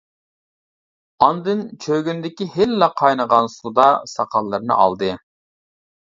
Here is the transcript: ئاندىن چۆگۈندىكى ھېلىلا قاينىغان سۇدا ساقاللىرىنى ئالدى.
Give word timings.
ئاندىن 1.25 1.59
چۆگۈندىكى 1.83 2.47
ھېلىلا 2.53 2.87
قاينىغان 3.01 3.49
سۇدا 3.57 3.85
ساقاللىرىنى 4.13 4.79
ئالدى. 4.79 5.11